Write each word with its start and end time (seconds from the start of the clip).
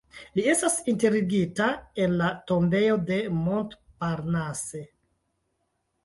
Li 0.37 0.43
estas 0.51 0.75
enterigita 0.91 1.67
en 2.05 2.15
la 2.21 2.29
tombejo 2.51 2.95
de 3.09 3.19
Montparnasse. 3.41 4.81